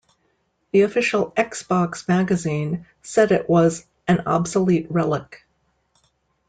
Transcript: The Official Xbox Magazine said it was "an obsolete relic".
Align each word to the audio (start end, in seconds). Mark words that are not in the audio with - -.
The 0.71 0.81
Official 0.81 1.29
Xbox 1.37 2.07
Magazine 2.07 2.87
said 3.03 3.31
it 3.31 3.47
was 3.47 3.85
"an 4.07 4.21
obsolete 4.25 4.87
relic". 4.89 5.45